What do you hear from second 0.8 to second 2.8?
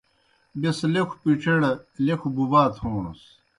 لیکھوْ پِڇِیڑ لیکھوْ بُبَا